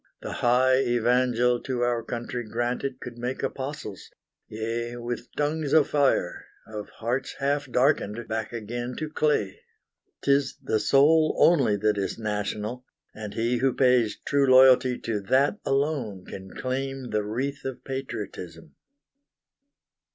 [0.23, 4.09] The high evangel to our country granted Could make apostles,
[4.47, 9.61] yea, with tongues of fire, Of hearts half darkened back again to clay!
[10.23, 12.83] 'Tis the soul only that is national,
[13.13, 18.73] And he who pays true loyalty to that Alone can claim the wreath of patriotism.